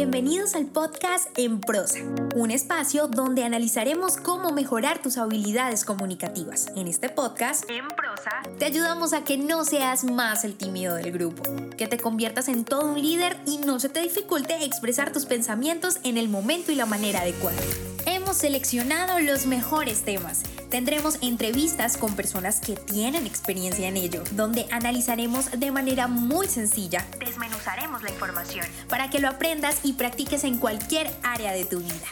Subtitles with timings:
[0.00, 1.98] Bienvenidos al podcast En Prosa,
[2.34, 6.68] un espacio donde analizaremos cómo mejorar tus habilidades comunicativas.
[6.74, 8.09] En este podcast, En Prosa,
[8.58, 11.42] te ayudamos a que no seas más el tímido del grupo,
[11.76, 15.98] que te conviertas en todo un líder y no se te dificulte expresar tus pensamientos
[16.04, 17.60] en el momento y la manera adecuada.
[18.06, 20.42] Hemos seleccionado los mejores temas.
[20.70, 27.06] Tendremos entrevistas con personas que tienen experiencia en ello, donde analizaremos de manera muy sencilla,
[27.18, 32.06] desmenuzaremos la información para que lo aprendas y practiques en cualquier área de tu vida.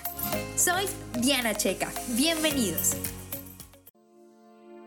[0.57, 0.87] Soy
[1.21, 1.89] Diana Checa.
[2.09, 2.97] Bienvenidos.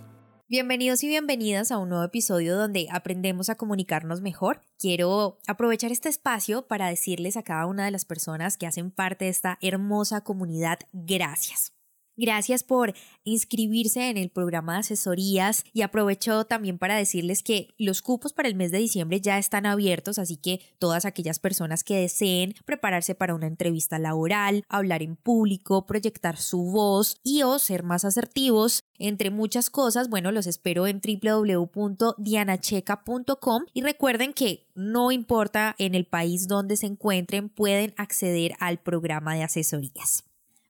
[0.48, 4.62] Bienvenidos y bienvenidas a un nuevo episodio donde aprendemos a comunicarnos mejor.
[4.78, 9.26] Quiero aprovechar este espacio para decirles a cada una de las personas que hacen parte
[9.26, 11.73] de esta hermosa comunidad gracias.
[12.16, 18.02] Gracias por inscribirse en el programa de asesorías y aprovecho también para decirles que los
[18.02, 21.96] cupos para el mes de diciembre ya están abiertos, así que todas aquellas personas que
[21.96, 27.82] deseen prepararse para una entrevista laboral, hablar en público, proyectar su voz y o ser
[27.82, 35.74] más asertivos, entre muchas cosas, bueno, los espero en www.dianacheca.com y recuerden que no importa
[35.78, 40.22] en el país donde se encuentren, pueden acceder al programa de asesorías.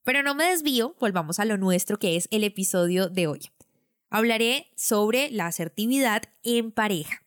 [0.04, 3.40] Pero no me desvío, volvamos a lo nuestro que es el episodio de hoy.
[4.10, 7.22] Hablaré sobre la asertividad en pareja.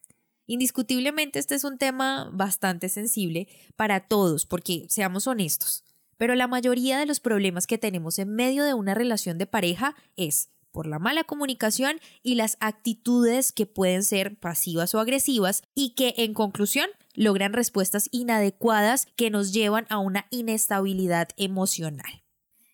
[0.45, 5.83] Indiscutiblemente este es un tema bastante sensible para todos, porque seamos honestos,
[6.17, 9.95] pero la mayoría de los problemas que tenemos en medio de una relación de pareja
[10.15, 15.95] es por la mala comunicación y las actitudes que pueden ser pasivas o agresivas y
[15.95, 22.26] que en conclusión logran respuestas inadecuadas que nos llevan a una inestabilidad emocional.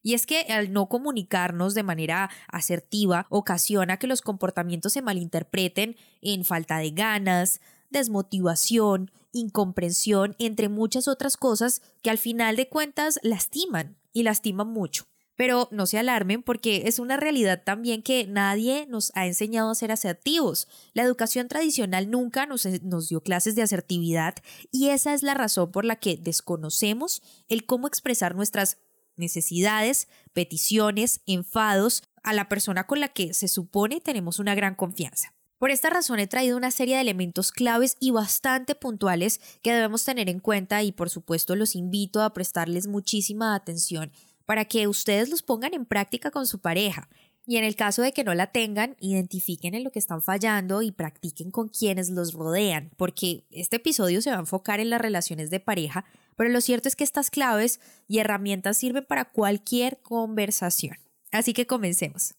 [0.03, 5.96] Y es que al no comunicarnos de manera asertiva ocasiona que los comportamientos se malinterpreten
[6.22, 13.19] en falta de ganas, desmotivación, incomprensión, entre muchas otras cosas que al final de cuentas
[13.24, 15.06] lastiman y lastiman mucho.
[15.36, 19.75] Pero no se alarmen porque es una realidad también que nadie nos ha enseñado a
[19.75, 20.68] ser asertivos.
[20.94, 24.35] La educación tradicional nunca nos, nos, dio clases de asertividad
[24.72, 28.78] y esa es la razón por la que desconocemos el cómo expresar nuestras
[29.16, 35.34] necesidades, peticiones, enfados a la persona con la que se supone tenemos una gran confianza.
[35.57, 40.03] Por esta razón he traído una serie de elementos claves y bastante puntuales que debemos
[40.03, 44.12] tener en cuenta y por supuesto los invito a prestarles muchísima atención
[44.46, 47.07] para que ustedes los pongan en práctica con su pareja.
[47.45, 50.81] Y en el caso de que no la tengan, identifiquen en lo que están fallando
[50.81, 55.01] y practiquen con quienes los rodean, porque este episodio se va a enfocar en las
[55.01, 56.05] relaciones de pareja,
[56.37, 60.97] pero lo cierto es que estas claves y herramientas sirven para cualquier conversación.
[61.31, 62.35] Así que comencemos.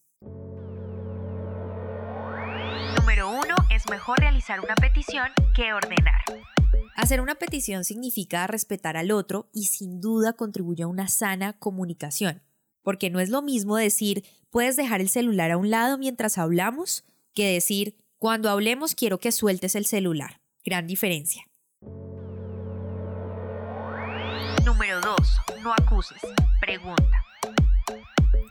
[2.97, 6.23] Número uno, es mejor realizar una petición que ordenar.
[6.95, 12.41] Hacer una petición significa respetar al otro y sin duda contribuye a una sana comunicación,
[12.85, 17.03] porque no es lo mismo decir puedes dejar el celular a un lado mientras hablamos
[17.33, 20.39] que decir cuando hablemos quiero que sueltes el celular.
[20.63, 21.43] Gran diferencia.
[24.63, 25.15] Número 2.
[25.61, 26.21] No acuses.
[26.61, 27.23] Pregunta.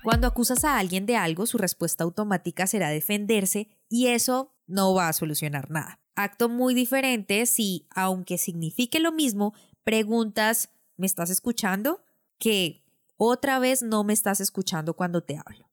[0.02, 5.08] Cuando acusas a alguien de algo, su respuesta automática será defenderse y eso no va
[5.08, 6.00] a solucionar nada.
[6.16, 12.02] Acto muy diferente si, aunque signifique lo mismo, preguntas ¿me estás escuchando?
[12.38, 12.83] que
[13.16, 15.70] otra vez no me estás escuchando cuando te hablo.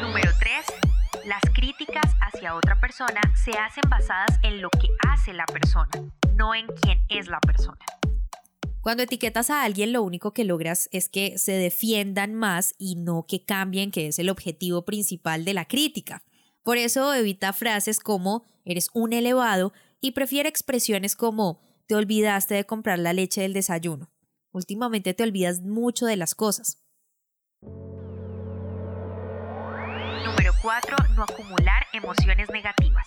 [0.00, 1.26] Número 3.
[1.26, 5.90] Las críticas hacia otra persona se hacen basadas en lo que hace la persona,
[6.34, 7.78] no en quién es la persona.
[8.80, 13.24] Cuando etiquetas a alguien lo único que logras es que se defiendan más y no
[13.26, 16.22] que cambien, que es el objetivo principal de la crítica.
[16.62, 19.72] Por eso evita frases como eres un elevado
[20.02, 24.10] y prefiere expresiones como te olvidaste de comprar la leche del desayuno.
[24.54, 26.80] Últimamente te olvidas mucho de las cosas.
[30.24, 30.96] Número 4.
[31.16, 33.04] No acumular emociones negativas.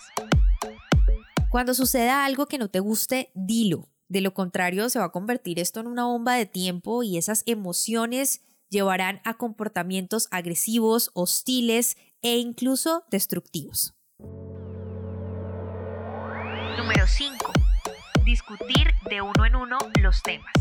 [1.50, 3.88] Cuando suceda algo que no te guste, dilo.
[4.08, 7.44] De lo contrario, se va a convertir esto en una bomba de tiempo y esas
[7.46, 13.94] emociones llevarán a comportamientos agresivos, hostiles e incluso destructivos.
[16.76, 17.52] Número 5.
[18.26, 20.52] discutir de uno en uno los temas.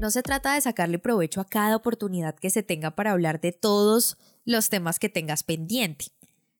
[0.00, 3.50] No se trata de sacarle provecho a cada oportunidad que se tenga para hablar de
[3.50, 6.06] todos los temas que tengas pendiente.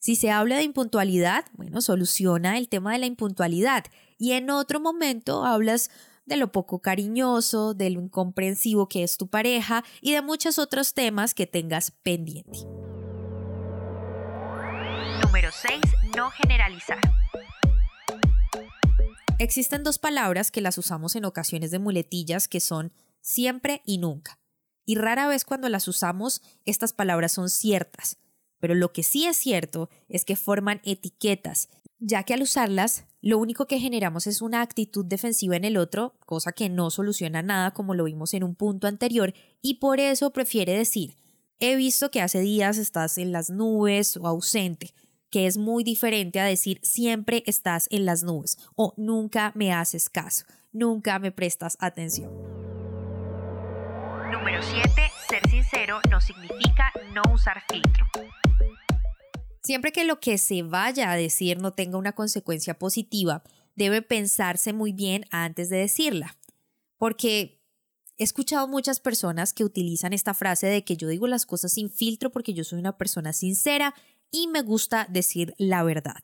[0.00, 3.84] Si se habla de impuntualidad, bueno, soluciona el tema de la impuntualidad
[4.16, 5.90] y en otro momento hablas
[6.26, 10.92] de lo poco cariñoso, de lo incomprensivo que es tu pareja y de muchos otros
[10.94, 12.58] temas que tengas pendiente.
[15.22, 15.80] Número 6.
[16.16, 16.98] No generalizar.
[19.38, 24.40] Existen dos palabras que las usamos en ocasiones de muletillas que son siempre y nunca.
[24.84, 28.18] Y rara vez cuando las usamos estas palabras son ciertas.
[28.60, 31.68] Pero lo que sí es cierto es que forman etiquetas,
[31.98, 36.14] ya que al usarlas lo único que generamos es una actitud defensiva en el otro,
[36.24, 40.32] cosa que no soluciona nada como lo vimos en un punto anterior, y por eso
[40.32, 41.16] prefiere decir,
[41.58, 44.94] he visto que hace días estás en las nubes o ausente,
[45.30, 50.08] que es muy diferente a decir siempre estás en las nubes o nunca me haces
[50.08, 52.30] caso, nunca me prestas atención.
[54.32, 54.90] Número 7.
[55.30, 58.06] Ser sincero no significa no usar filtro.
[59.62, 63.42] Siempre que lo que se vaya a decir no tenga una consecuencia positiva,
[63.74, 66.36] debe pensarse muy bien antes de decirla.
[66.98, 67.62] Porque
[68.18, 71.90] he escuchado muchas personas que utilizan esta frase de que yo digo las cosas sin
[71.90, 73.94] filtro porque yo soy una persona sincera
[74.30, 76.22] y me gusta decir la verdad.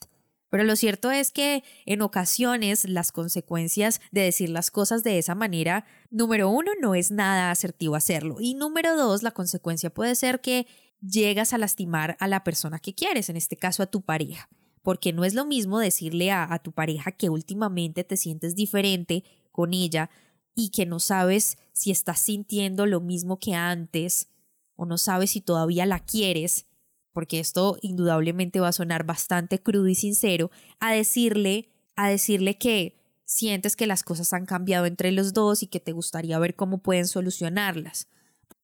[0.54, 5.34] Pero lo cierto es que en ocasiones las consecuencias de decir las cosas de esa
[5.34, 8.36] manera, número uno, no es nada asertivo hacerlo.
[8.38, 10.68] Y número dos, la consecuencia puede ser que
[11.00, 14.48] llegas a lastimar a la persona que quieres, en este caso a tu pareja.
[14.84, 19.24] Porque no es lo mismo decirle a, a tu pareja que últimamente te sientes diferente
[19.50, 20.08] con ella
[20.54, 24.28] y que no sabes si estás sintiendo lo mismo que antes
[24.76, 26.68] o no sabes si todavía la quieres
[27.14, 30.50] porque esto indudablemente va a sonar bastante crudo y sincero,
[30.80, 35.68] a decirle, a decirle que sientes que las cosas han cambiado entre los dos y
[35.68, 38.08] que te gustaría ver cómo pueden solucionarlas.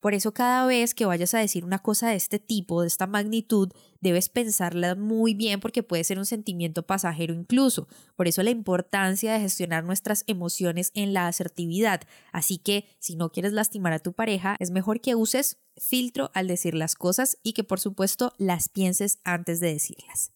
[0.00, 3.06] Por eso cada vez que vayas a decir una cosa de este tipo, de esta
[3.06, 3.70] magnitud,
[4.00, 7.86] debes pensarla muy bien porque puede ser un sentimiento pasajero incluso.
[8.16, 12.00] Por eso la importancia de gestionar nuestras emociones en la asertividad.
[12.32, 16.48] Así que si no quieres lastimar a tu pareja, es mejor que uses filtro al
[16.48, 20.32] decir las cosas y que por supuesto las pienses antes de decirlas.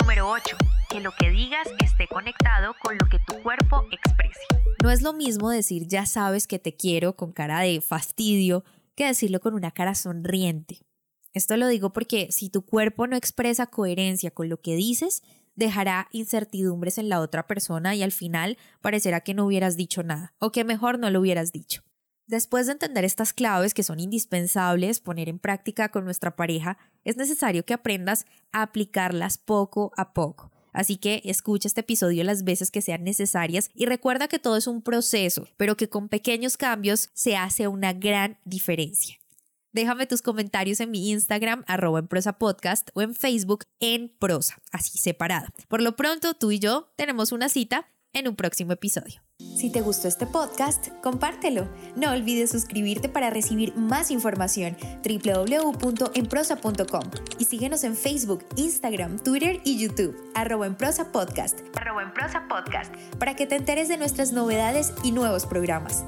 [0.00, 0.56] Número 8.
[0.90, 3.13] Que lo que digas esté conectado con lo que.
[4.84, 8.64] No es lo mismo decir ya sabes que te quiero con cara de fastidio
[8.94, 10.80] que decirlo con una cara sonriente.
[11.32, 15.22] Esto lo digo porque si tu cuerpo no expresa coherencia con lo que dices,
[15.54, 20.34] dejará incertidumbres en la otra persona y al final parecerá que no hubieras dicho nada
[20.38, 21.82] o que mejor no lo hubieras dicho.
[22.26, 27.16] Después de entender estas claves que son indispensables poner en práctica con nuestra pareja, es
[27.16, 30.53] necesario que aprendas a aplicarlas poco a poco.
[30.74, 34.66] Así que escucha este episodio las veces que sean necesarias y recuerda que todo es
[34.66, 39.16] un proceso, pero que con pequeños cambios se hace una gran diferencia.
[39.72, 44.60] Déjame tus comentarios en mi Instagram, arroba en prosa podcast, o en Facebook en prosa,
[44.70, 45.52] así separada.
[45.66, 49.20] Por lo pronto, tú y yo tenemos una cita en un próximo episodio.
[49.38, 51.68] Si te gustó este podcast, compártelo.
[51.96, 59.78] No olvides suscribirte para recibir más información www.enprosa.com y síguenos en Facebook, Instagram, Twitter y
[59.78, 64.32] YouTube, arroba en prosa podcast, arroba en prosa podcast, para que te enteres de nuestras
[64.32, 66.04] novedades y nuevos programas.